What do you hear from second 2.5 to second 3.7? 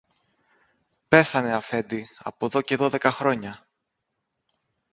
και δώδεκα χρόνια.